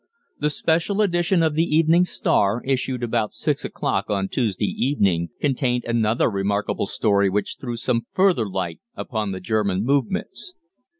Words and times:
The 0.39 0.49
special 0.49 0.99
edition 1.03 1.43
of 1.43 1.53
the 1.53 1.61
"Evening 1.75 2.05
Star," 2.05 2.63
issued 2.65 3.03
about 3.03 3.35
six 3.35 3.63
o'clock 3.63 4.09
on 4.09 4.29
Tuesday 4.29 4.65
evening, 4.65 5.29
contained 5.39 5.83
another 5.85 6.27
remarkable 6.27 6.87
story 6.87 7.29
which 7.29 7.57
threw 7.61 7.77
some 7.77 8.01
further 8.11 8.49
light 8.49 8.79
upon 8.95 9.31
the 9.31 9.39
German 9.39 9.83
movements. 9.83 10.55